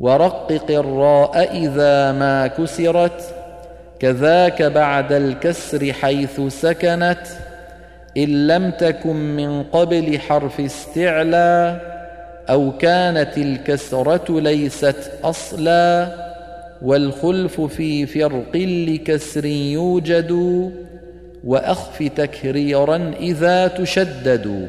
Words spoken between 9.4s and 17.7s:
قبل حرف استعلى أو كانت الكسرة ليست أصلا والخلف